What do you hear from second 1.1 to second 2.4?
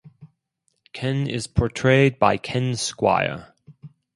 is portrayed by